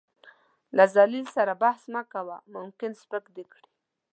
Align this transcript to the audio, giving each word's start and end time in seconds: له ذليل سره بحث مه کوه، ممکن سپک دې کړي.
له 0.75 0.83
ذليل 0.95 1.25
سره 1.35 1.53
بحث 1.63 1.81
مه 1.93 2.01
کوه، 2.13 2.37
ممکن 2.55 2.91
سپک 3.01 3.23
دې 3.35 3.43
کړي. 3.51 3.69